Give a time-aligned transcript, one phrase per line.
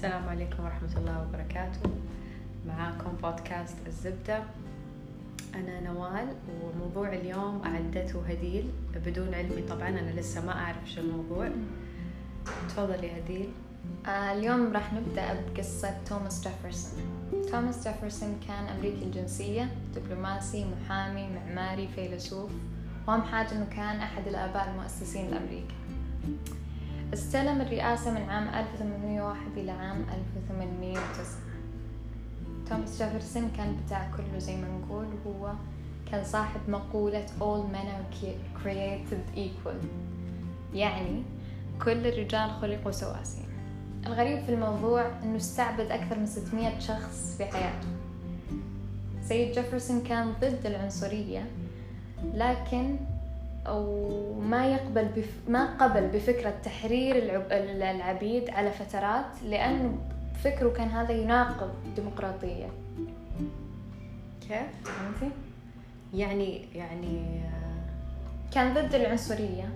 [0.00, 1.90] السلام عليكم ورحمة الله وبركاته.
[2.66, 4.42] معاكم بودكاست الزبدة.
[5.54, 6.28] أنا نوال
[6.62, 8.70] وموضوع اليوم أعدته هديل
[9.06, 9.62] بدون علمي.
[9.62, 11.48] طبعا أنا لسه ما أعرف شو الموضوع.
[12.68, 13.48] تفضلي هديل.
[14.06, 17.00] آه اليوم راح نبدأ بقصة توماس جيفرسون.
[17.52, 22.50] توماس جيفرسون كان أمريكي الجنسية دبلوماسي محامي معماري فيلسوف.
[23.08, 25.74] وأهم حاجة أنه كان أحد الآباء المؤسسين لأمريكا.
[27.14, 31.02] استلم الرئاسة من عام 1801 إلى عام 1809
[32.70, 35.52] توماس جيفرسون كان بتاع كله زي ما نقول وهو
[36.10, 38.26] كان صاحب مقولة all men are
[38.62, 39.84] created equal
[40.74, 41.22] يعني
[41.84, 43.44] كل الرجال خلقوا سواسية
[44.06, 47.88] الغريب في الموضوع إنه استعبد أكثر من 600 شخص في حياته.
[49.22, 51.46] سيد جيفرسون كان ضد العنصرية
[52.34, 52.96] لكن
[53.66, 55.30] أو ما يقبل بف...
[55.48, 57.52] ما قبل بفكرة تحرير العب...
[57.96, 59.98] العبيد على فترات لأنه
[60.44, 62.66] فكره كان هذا يناقض الديمقراطية
[64.48, 65.34] كيف؟ فهمتي؟
[66.14, 67.40] يعني يعني
[68.54, 69.68] كان ضد العنصرية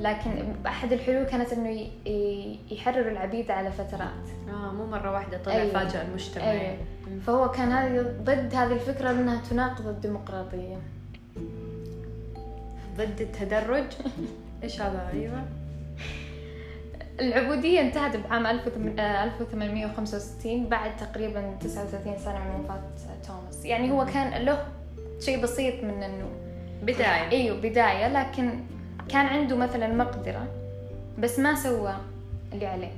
[0.00, 2.58] لكن أحد الحلول كانت إنه ي...
[2.70, 5.72] يحرر العبيد على فترات آه مو مرة واحدة طلع أيوة.
[5.72, 6.44] فاجأ المجتمع.
[6.44, 7.20] مم.
[7.20, 10.76] فهو كان هذه ضد هذه الفكرة إنها تناقض الديمقراطية
[13.00, 13.84] ضد التدرج.
[14.62, 15.42] إيش هذا؟ أيوة.
[17.20, 22.82] العبودية انتهت بعام 1865 بعد تقريبا 39 سنة من وفاة
[23.26, 23.64] توماس.
[23.64, 24.66] يعني هو كان له
[25.20, 26.28] شيء بسيط من إنه
[26.82, 27.30] بداية.
[27.30, 28.60] إيوه بداية لكن
[29.08, 30.46] كان عنده مثلا مقدرة
[31.18, 31.94] بس ما سوى
[32.52, 32.92] اللي عليه.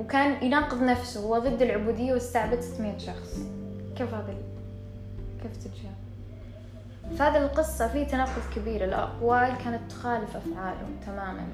[0.00, 3.38] وكان يناقض نفسه هو ضد العبودية واستعبد 600 شخص.
[3.96, 4.34] كيف هذا
[5.42, 5.88] كيف تجي
[7.16, 8.84] في هذه القصة في تناقض كبير.
[8.84, 11.46] الأقوال كانت تخالف أفعاله تماما.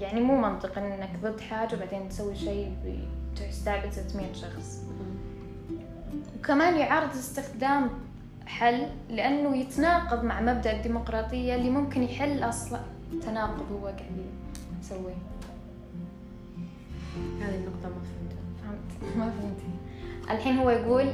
[0.00, 2.72] يعني مو منطق إنك ضد حاجة وبعدين تسوي شيء
[3.36, 4.82] تستعبد 600 شخص.
[6.38, 7.90] وكمان يعارض استخدام
[8.46, 12.80] حل لأنه يتناقض مع مبدأ الديمقراطية اللي ممكن يحل أصلا
[13.26, 14.26] تناقض هو قاعد
[14.80, 15.14] يسويه
[17.40, 18.44] هذه النقطة ما فهمتها.
[18.62, 19.64] فهمت؟ ما فهمتي
[20.30, 21.06] الحين هو يقول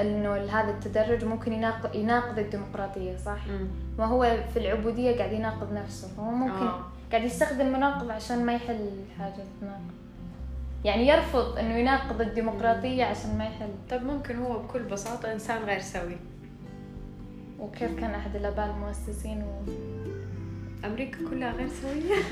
[0.00, 3.66] إنه هذا التدرج ممكن يناقض يناقض الديمقراطية صح؟ مم.
[3.98, 6.80] وهو في العبودية قاعد يناقض نفسه فهو ممكن آه.
[7.12, 9.90] قاعد يستخدم مناقض عشان ما يحل حاجة تناقض
[10.84, 13.70] يعني يرفض إنه يناقض الديمقراطية عشان ما يحل.
[13.90, 16.16] طيب ممكن هو بكل بساطة إنسان غير سوي.
[17.58, 19.70] وكيف كان أحد الآباء المؤسسين و...
[20.86, 22.14] أمريكا كلها غير سوية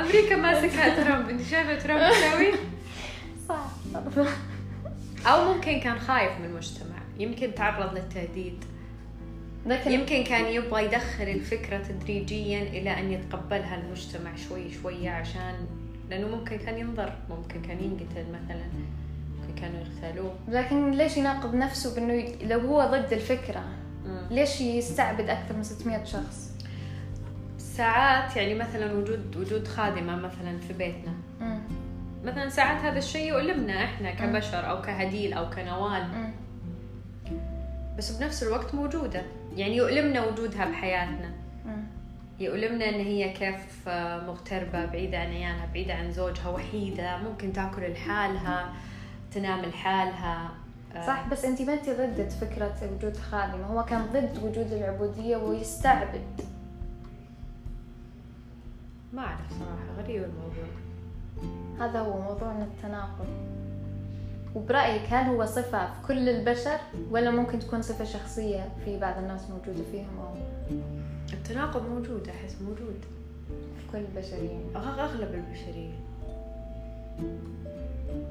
[0.00, 2.52] أمريكا ماسكها ترامب أنت شايفة ترامب سوي؟
[3.48, 3.66] صح.
[5.26, 8.64] أو ممكن كان خايف من المجتمع يمكن تعرض للتهديد
[9.66, 15.54] لكن يمكن كان يبغى يدخل الفكرة تدريجيا إلى أن يتقبلها المجتمع شوي شوية عشان
[16.10, 18.64] لأنه ممكن كان ينضر ممكن كان ينقتل مثلا
[19.40, 23.64] ممكن كانوا يغتالوه لكن ليش يناقض نفسه بأنه لو هو ضد الفكرة
[24.06, 24.26] مم.
[24.30, 26.52] ليش يستعبد أكثر من 600 شخص؟
[27.58, 31.12] ساعات يعني مثلا وجود وجود خادمة مثلا في بيتنا.
[32.24, 36.30] مثلا ساعات هذا الشيء يؤلمنا إحنا كبشر أو كهديل أو كنوال.
[37.98, 39.22] بس بنفس الوقت موجودة.
[39.56, 41.30] يعني يؤلمنا وجودها بحياتنا.
[42.40, 47.18] يؤلمنا إن هي كيف آه، مغتربة بعيدة عن عيالها بعيدة عن زوجها وحيدة.
[47.18, 48.72] ممكن تأكل لحالها
[49.34, 50.50] تنام لحالها.
[50.96, 55.36] آه، صح بس أنت ما أنت ضد فكرة وجود خادمة هو كان ضد وجود العبودية
[55.36, 56.40] ويستعبد.
[59.12, 60.91] ما أعرف صراحة غريب الموضوع.
[61.84, 63.26] هذا هو موضوعنا التناقض.
[64.54, 66.76] وبرأيك هل هو صفة في كل البشر
[67.10, 70.34] ولا ممكن تكون صفة شخصية في بعض الناس موجودة فيهم أو
[71.32, 73.04] التناقض موجود أحس موجود.
[73.48, 74.58] في كل البشرية.
[74.74, 75.92] أغ- أغلب البشرية.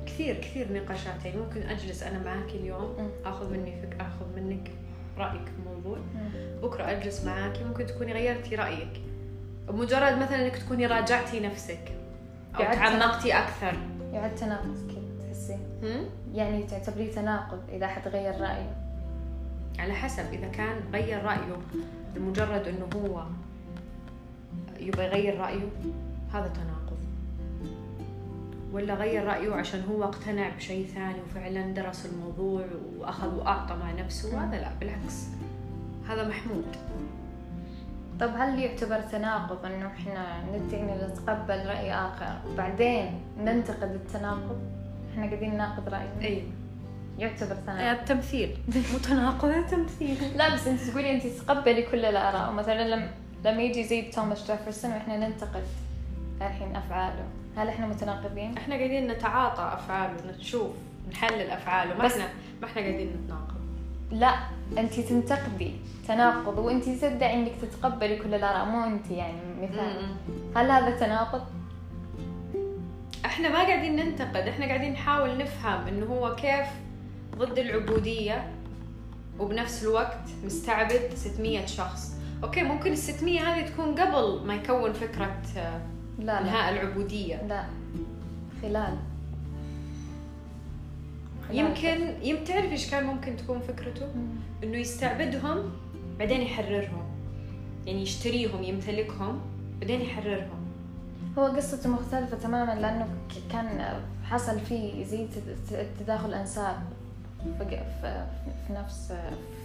[0.06, 1.26] كثير كثير نقاشات.
[1.26, 3.10] يعني ممكن أجلس أنا معاك اليوم.
[3.26, 4.72] آخذ مني فك آخذ منك
[5.18, 6.62] رأيك في موضوع مم.
[6.62, 7.62] بكرة أجلس معاك.
[7.68, 9.02] ممكن تكوني غيرتي رأيك.
[9.68, 11.92] بمجرد مثلا إنك تكوني راجعتي نفسك.
[12.56, 13.78] أو تعمقتي أكثر.
[14.14, 15.60] يعد تناقض كذا تحسين.
[15.84, 18.76] هم؟ يعني تعتبريه تناقض إذا أحد غير رأيه.
[19.80, 21.58] على حسب إذا كان غير رأيه
[22.16, 23.24] لمجرد إنه هو
[24.80, 25.70] يبغى يغير رأيه
[26.34, 26.98] هذا تناقض.
[28.72, 32.66] ولا غير رأيه عشان هو اقتنع بشيء ثاني وفعلا درس الموضوع
[33.00, 34.44] وأخذ وأعطى مع نفسه.
[34.44, 35.28] هذا لا بالعكس.
[36.10, 36.66] هذا محمود.
[38.22, 44.60] طب هل يعتبر تناقض إنه إحنا ندعي نتقبل رأي آخر؟ وبعدين ننتقد التناقض؟
[45.14, 46.44] إحنا قاعدين نناقض رأيه أيوه
[47.20, 48.00] يعتبر تناقض.
[48.00, 48.58] التمثيل
[48.94, 50.18] مو تناقض تمثيل.
[50.38, 52.52] لا بس أنت تقولي أنت تتقبلي كل الآراء.
[52.52, 53.10] مثلا لما
[53.46, 55.64] لما يجي زي توماس جيفرسون وإحنا ننتقد
[56.42, 57.24] الحين أفعاله.
[57.58, 60.72] هل إحنا متناقضين؟ إحنا قاعدين نتعاطى افعال ونشوف
[61.12, 62.26] نحلل افعال وما بس- إحنا
[62.62, 63.51] ما إحنا قاعدين نتناقض.
[64.12, 64.34] لا
[64.78, 65.72] انت تنتقدي
[66.08, 70.16] تناقض وانت تدعي إنك تتقبلي كل الاراء مو انت يعني مثال.
[70.56, 71.42] هل هذا تناقض؟
[73.26, 76.68] إحنا ما قاعدين ننتقد إحنا قاعدين نحاول نفهم إنه هو كيف
[77.38, 78.52] ضد العبودية
[79.40, 85.42] وبنفس الوقت مستعبد 600 شخص أوكي ممكن ال 600 هذه تكون قبل ما يكون فكرة
[85.58, 85.82] آه،
[86.20, 87.64] لا لا انهاء العبودية لا
[88.62, 88.98] خلال خلال.
[91.52, 94.08] يمكن يمكن تعرف إيش كان ممكن تكون فكرته؟
[94.64, 95.72] إنه يستعبدهم
[96.20, 97.04] بعدين يحررهم.
[97.86, 99.42] يعني يشتريهم يمتلكهم
[99.80, 100.62] بعدين يحررهم.
[101.38, 103.08] هو قصته مختلفة تماما لأنه
[103.52, 105.28] كان حصل فيه زي
[106.00, 106.76] تداخل أنساب
[107.60, 107.80] في,
[108.74, 109.14] نفس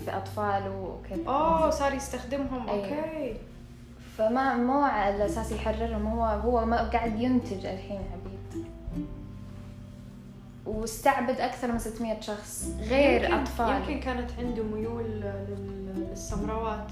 [0.04, 1.28] في أطفال وكذا.
[1.28, 2.68] اوه صار يستخدمهم.
[2.68, 2.84] أيوة.
[2.84, 3.36] أوكي.
[4.18, 8.35] فما مو على أساس يحررهم هو هو ما قاعد ينتج الحين عبيد
[10.66, 13.76] واستعبد أكثر من 600 شخص غير يمكن أطفال.
[13.76, 16.86] يمكن كانت عنده ميول لل- للسمراوات.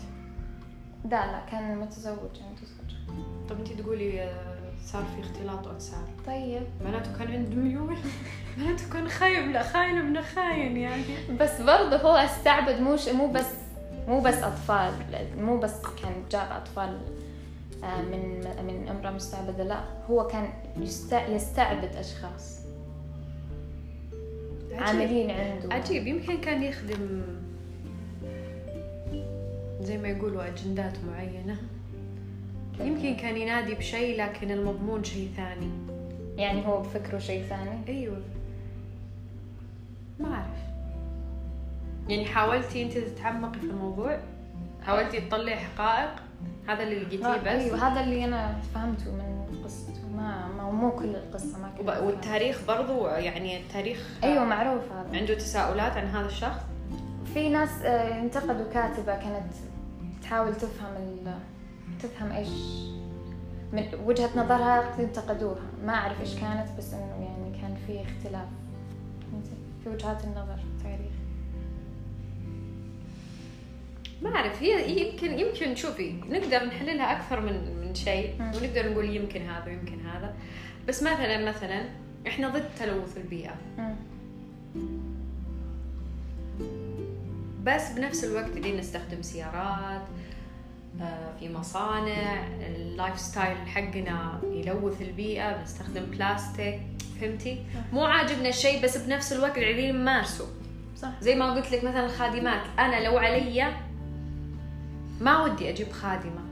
[1.05, 2.99] لا لا كان متزوج عنده زوجة
[3.49, 4.55] طب انت تقولي آه،
[4.87, 6.63] صار في اختلاط اجساد طيب.
[6.85, 7.97] معناته كان عنده ميول؟
[8.59, 11.03] معناته كان خاين لا خاين ابن خاين يعني.
[11.41, 13.47] بس برضه هو استعبد مو مو بس
[14.09, 14.93] مو بس أطفال
[15.39, 15.73] مو بس
[16.03, 16.99] كان جاب أطفال
[17.85, 19.81] آه، من من امراه مستعبدة لا
[20.11, 22.64] هو كان يست- يستعبد أشخاص.
[24.79, 25.75] عاملين عنده.
[25.75, 26.07] عجيب.
[26.07, 27.23] يمكن كان يخدم
[29.81, 31.57] زي ما يقولوا أجندات معينة.
[32.81, 35.71] يمكن كان ينادي بشيء لكن المضمون شيء ثاني.
[36.37, 38.23] يعني هو بفكره شيء ثاني؟ أيوه.
[40.21, 40.65] ما أعرف.
[42.09, 44.19] يعني حاولتي أنت تتعمقي في الموضوع؟
[44.83, 46.11] حاولتي تطلعي حقائق؟
[46.69, 50.04] هذا اللي لقيتيه ها- بس؟ أيوه هذا اللي أنا فهمته من قصته.
[50.17, 52.07] ما, ما مو كل القصة ما أفهم.
[52.07, 56.61] والتاريخ برضو يعني التاريخ أيوه معروف هذا عنده تساؤلات عن هذا الشخص
[57.35, 59.53] في ناس آه، انتقدوا كاتبة كانت
[60.23, 61.35] تحاول تفهم ال...
[62.03, 62.49] تفهم إيش
[63.73, 68.49] من وجهة نظرها انتقدوها ما أعرف إيش كانت بس إنه يعني كان في اختلاف؟
[69.85, 71.13] في وجهات النظر في التاريخ
[74.23, 78.35] ما أعرف هي يمكن يمكن شوفي نقدر نحللها أكثر من من شيء.
[78.41, 80.35] ونقدر نقول يمكن هذا ويمكن هذا.
[80.89, 81.85] بس مثلا مثلا
[82.27, 83.55] إحنا ضد تلوث البيئة.
[87.65, 90.03] بس بنفس الوقت قاعدين نستخدم سيارات
[91.01, 92.47] آه، في مصانع.
[92.61, 95.57] ال lifestyle حقنا يلوث البيئة.
[95.57, 96.81] بنستخدم بلاستيك.
[97.21, 100.47] فهمتي؟ مو عاجبنا الشيء بس بنفس الوقت قاعدين نمارسه.
[100.97, 101.11] صح.
[101.21, 102.63] زي ما قلت لك مثلا الخادمات.
[102.79, 103.73] أنا لو علي
[105.21, 106.41] ما ودي أجيب خادمة.
[106.41, 106.44] مم.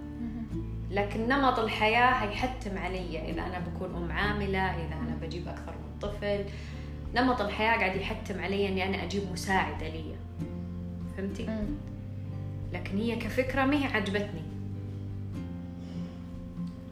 [0.92, 3.30] لكن نمط الحياة هيحتم علي.
[3.30, 6.44] إذا أنا بكون أم عاملة إذا أنا بجيب أكثر من طفل.
[7.14, 10.14] نمط الحياة قاعد يحتم علي إني أنا أجيب مساعدة لي.
[11.16, 11.48] فهمتي؟
[12.72, 14.42] لكن هي كفكرة ما هي عجبتني.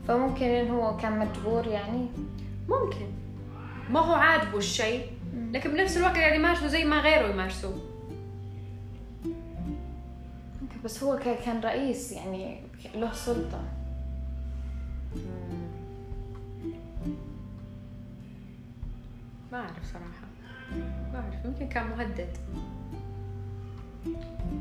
[0.09, 2.07] فممكن إن هو كان مجبور يعني؟
[2.69, 3.07] ممكن.
[3.91, 5.07] ما هو عاجبه الشيء.
[5.53, 7.75] لكن بنفس الوقت قاعد يمارسه زي ما غيره يمارسوه
[10.85, 12.61] بس هو كان رئيس يعني
[12.95, 13.80] له سلطة.
[19.61, 20.27] أعرف صراحة.
[21.13, 22.37] ما أعرف يمكن كان مهدد.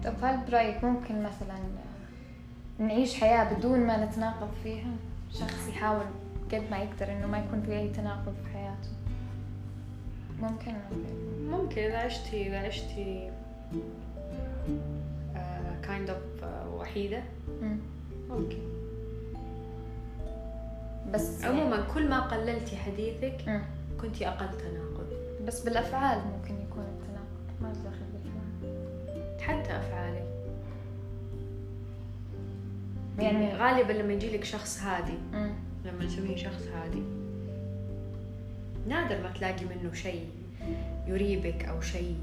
[0.03, 1.57] طب هل برأيك ممكن مثلا
[2.79, 4.91] نعيش حياة بدون ما نتناقض فيها؟
[5.31, 6.05] شخص يحاول
[6.51, 8.89] قد ما يقدر إنه ما يكون في أي تناقض في حياته.
[10.41, 10.73] ممكن
[11.49, 13.31] ممكن إذا عشتي إذا عشتي
[15.83, 17.23] kind of وحيدة.
[17.61, 17.77] مم.
[18.29, 18.59] ممكن.
[21.13, 23.61] بس عموما كل ما قللتي حديثك.
[24.01, 24.88] كنتي أقل تناقض.
[25.49, 27.61] بس بالأفعال ممكن يكون التناقض.
[27.61, 29.41] ما دخل بالأفعال.
[29.41, 30.27] حتى أفعالك
[33.19, 35.51] يعني يعني غالبا لما يجيلك شخص هادي مم.
[35.85, 37.01] لما نسميه شخص هادي
[38.87, 40.29] نادر ما تلاقي منه شيء
[41.07, 42.17] يريبك أو شيء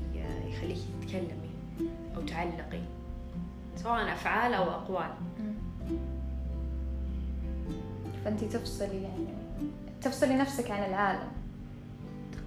[0.47, 1.51] يخليك تتكلمي
[2.17, 2.83] أو تعلقي
[3.77, 5.11] سواء أفعال أو أقوال.
[5.41, 5.55] مم.
[8.25, 9.27] فأنت تفصلي يعني
[10.03, 11.36] تفصلي نفسك عن العالم.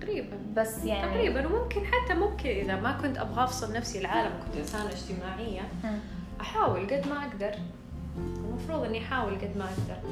[0.02, 0.38] تقريبا.
[0.56, 1.48] بس يعني تقريبا.
[1.48, 6.00] وممكن حتى ممكن إذا ما كنت أبغى أفصل نفسي العالم وكنت إنسانة اجتماعية مم.
[6.42, 7.52] أحاول قد ما أقدر.
[8.18, 10.10] المفروض إني أحاول قد ما أقدر.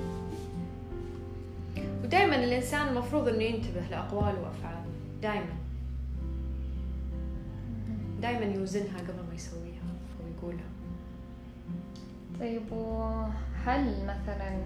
[2.04, 4.86] ودائما الإنسان المفروض إنه ينتبه لأقواله وأفعاله
[5.22, 5.54] دائما
[8.22, 9.82] دائما يوزنها قبل ما يسويها
[10.22, 10.70] أو يقولها.
[12.40, 14.62] طيب وهل مثلا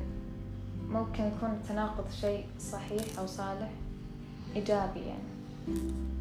[0.90, 3.70] ممكن يكون تناقض شيء صحيح أو صالح؟
[4.55, 5.31] إيجابي يعني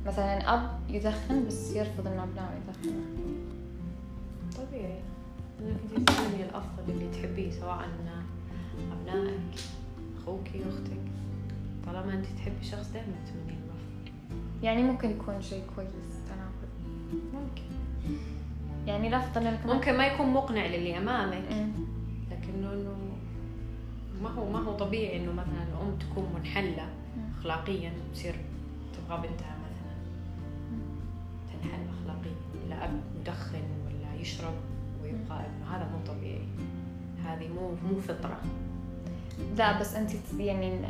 [0.07, 3.05] مثلا أب يدخن بس يرفض إنه أبنائه يدخنوا.
[4.57, 5.01] طبيعي.
[5.61, 7.89] انك تتمني الافضل اللي تحبيه سواء
[8.93, 9.41] أبنائك
[10.23, 11.01] أخوك أختك.
[11.87, 14.13] طالما أنت تحبي شخص دائما تتمني الافضل
[14.63, 15.89] يعني ممكن يكون شيء كويس
[16.29, 16.71] تناقض.
[17.35, 17.63] ممكن.
[18.87, 21.53] يعني الافضل إنك ممكن ما يكون مقنع للي أمامك.
[21.53, 21.71] مم.
[22.31, 22.97] لكنه إنه
[24.23, 26.87] ما هو ما هو طبيعي إنه مثلا الأم تكون منحلة.
[27.41, 28.35] اخلاقيا تصير
[28.93, 29.97] تبغى بنتها مثلا.
[31.53, 32.35] تنحل اخلاقيا
[32.67, 34.55] ولا أب مدخن ولا يشرب
[35.03, 35.77] ويبقى ابنه.
[35.77, 36.49] هذا مو طبيعي.
[37.25, 38.41] هذه مو مو فطرة.
[39.57, 40.81] لا بس أنت يعني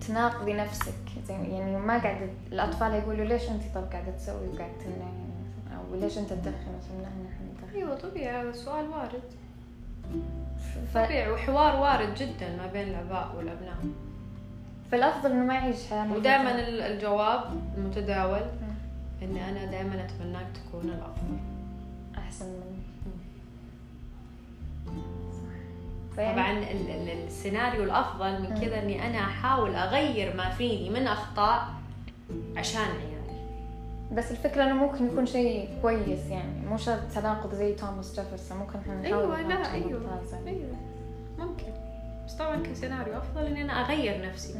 [0.00, 0.94] تناقضي نفسك.
[1.28, 5.12] زي يعني ما قاعدة الأطفال يقولوا ليش أنت طب قاعدة تسوي وقاعدة تمنعي؟
[5.76, 7.74] أو ليش أنت تدخن؟ وتمنعنا إحنا ندخن.
[7.74, 8.42] أيوه طبيعي.
[8.42, 9.22] هذا سؤال وارد.
[10.58, 10.94] ف...
[10.94, 11.30] طبيعي.
[11.32, 13.76] وحوار وارد جدا ما بين الآباء والأبناء.
[14.92, 17.44] فالأفضل إنه ما يعيش حياة ودائما الجواب
[17.76, 18.42] المتداول
[19.22, 21.38] اني أنا دائما أتمناك تكون الأفضل.
[22.18, 22.82] أحسن مني.
[26.16, 26.58] طبعا
[27.26, 31.68] السيناريو الأفضل من كذا إني أنا أحاول أغير ما فيني من أخطاء
[32.56, 33.46] عشان عيالي.
[34.12, 38.78] بس الفكرة إنه ممكن يكون شيء كويس يعني مو شرط تناقض زي توماس جيفرسون ممكن
[38.78, 40.76] إحنا نحاول أيوه لا أيوه أيوه.
[42.32, 44.54] بس طبعا كسيناريو أفضل إني أنا أغير نفسي.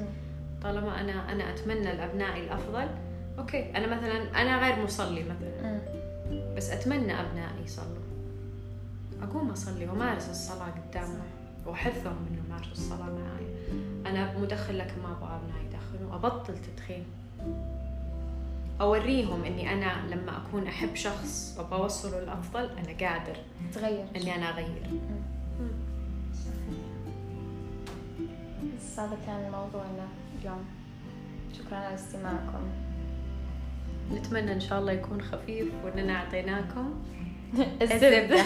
[0.63, 2.89] طالما أنا أنا أتمنى لأبنائي الأفضل
[3.39, 3.77] okay.
[3.77, 5.81] أنا مثلا أنا غير مصلي مثلا.
[6.57, 8.03] بس أتمنى أبنائي يصلوا.
[9.23, 11.31] أقوم أصلي وأمارس الصلاة قدامهم
[11.67, 13.47] واحثهم انه يمارسوا الصلاة معي
[14.07, 17.05] أنا مدخن لكن ما أبغى أبنائي يدخنوا أبطل تدخين.
[18.81, 23.37] أوريهم إني أنا لما أكون أحب شخص وابغى اوصله الأفضل أنا قادر
[23.75, 24.07] تغير.
[24.17, 24.91] إني أنا أغير.
[28.93, 30.09] بس هذا كان موضوعنا
[30.41, 30.65] اليوم
[31.59, 32.63] شكرا على استماعكم
[34.13, 36.95] نتمنى إن شاء الله يكون خفيف واننا اعطيناكم
[37.83, 38.45] الزبده